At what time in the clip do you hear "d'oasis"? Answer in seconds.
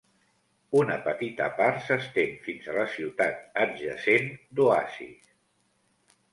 4.57-5.33